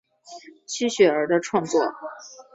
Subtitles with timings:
[0.67, 1.79] 区雪儿的创作。